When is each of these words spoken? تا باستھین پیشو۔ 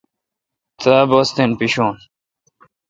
تا 0.81 0.93
باستھین 1.09 1.51
پیشو۔ 1.59 1.87